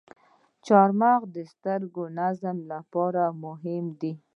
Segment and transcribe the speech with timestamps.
[0.65, 4.13] چارمغز د سترګو د نظر لپاره مهم دی.